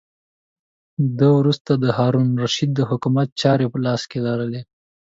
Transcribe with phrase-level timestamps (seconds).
[1.17, 4.61] ده وروسته د هارون الرشید د حکومت چارې په لاس کې لرلې.